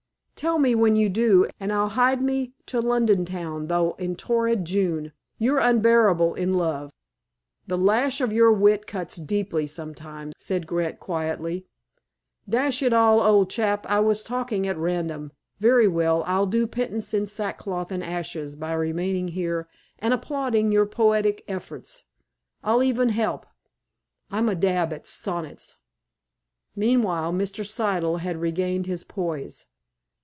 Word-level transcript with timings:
"Tell 0.35 0.57
me 0.57 0.73
when 0.73 0.95
you 0.95 1.07
do, 1.07 1.47
and 1.59 1.71
I'll 1.71 1.89
hie 1.89 2.15
me 2.15 2.55
to 2.65 2.79
London 2.81 3.25
town, 3.25 3.67
though 3.67 3.91
in 3.99 4.15
torrid 4.15 4.65
June. 4.65 5.13
You're 5.37 5.59
unbearable 5.59 6.33
in 6.33 6.53
love." 6.53 6.91
"The 7.67 7.77
lash 7.77 8.21
of 8.21 8.33
your 8.33 8.51
wit 8.51 8.87
cuts 8.87 9.17
deeply 9.17 9.67
sometimes," 9.67 10.33
said 10.39 10.65
Grant 10.65 10.99
quietly. 10.99 11.67
"Dash 12.49 12.81
it 12.81 12.91
all, 12.91 13.21
old 13.21 13.51
chap, 13.51 13.85
I 13.87 13.99
was 13.99 14.23
talking 14.23 14.65
at 14.65 14.79
random. 14.79 15.31
Very 15.59 15.87
well. 15.87 16.23
I'll 16.25 16.47
do 16.47 16.65
penance 16.65 17.13
in 17.13 17.27
sackcloth 17.27 17.91
and 17.91 18.03
ashes 18.03 18.55
by 18.55 18.73
remaining 18.73 19.27
here, 19.27 19.67
and 19.99 20.11
applauding 20.11 20.71
your 20.71 20.87
poetic 20.87 21.43
efforts. 21.47 22.05
I'll 22.63 22.81
even 22.81 23.09
help. 23.09 23.45
I'm 24.31 24.49
a 24.49 24.55
dab 24.55 24.91
at 24.91 25.05
sonnets." 25.05 25.77
Meanwhile, 26.75 27.31
Mr. 27.31 27.63
Siddle 27.63 28.21
had 28.21 28.37
regained 28.41 28.87
his 28.87 29.03
poise. 29.03 29.67